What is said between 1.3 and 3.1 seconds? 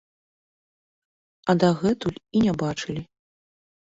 А дагэтуль і не бачылі!